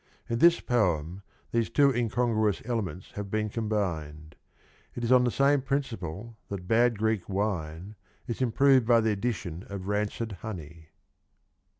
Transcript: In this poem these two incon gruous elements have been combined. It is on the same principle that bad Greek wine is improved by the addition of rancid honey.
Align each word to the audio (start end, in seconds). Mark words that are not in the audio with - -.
In 0.27 0.39
this 0.39 0.59
poem 0.61 1.21
these 1.51 1.69
two 1.69 1.91
incon 1.91 2.33
gruous 2.33 2.59
elements 2.65 3.11
have 3.11 3.29
been 3.29 3.49
combined. 3.49 4.35
It 4.95 5.03
is 5.03 5.11
on 5.11 5.25
the 5.25 5.29
same 5.29 5.61
principle 5.61 6.39
that 6.49 6.67
bad 6.67 6.97
Greek 6.97 7.29
wine 7.29 7.93
is 8.25 8.41
improved 8.41 8.87
by 8.87 9.01
the 9.01 9.11
addition 9.11 9.63
of 9.69 9.85
rancid 9.85 10.31
honey. 10.41 10.87